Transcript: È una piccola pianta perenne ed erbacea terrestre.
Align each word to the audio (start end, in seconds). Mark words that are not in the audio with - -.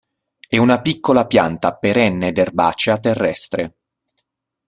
È 0.49 0.57
una 0.57 0.81
piccola 0.81 1.27
pianta 1.27 1.75
perenne 1.75 2.29
ed 2.29 2.39
erbacea 2.39 2.97
terrestre. 2.97 3.75